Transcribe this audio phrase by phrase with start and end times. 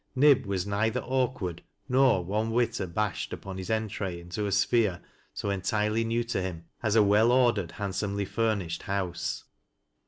[0.15, 4.99] Nib was neither awkward nor one whit abashed upon his entree into a sphere
[5.31, 9.43] so entirely new to him as a well ordered, handsomely furnished house.